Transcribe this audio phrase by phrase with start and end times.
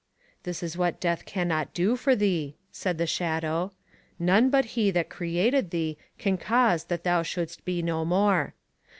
[0.41, 3.71] That is what death cannot do for thee, said the shadow;
[4.17, 8.55] none but he that created thee can cause that thou shouldst be no more.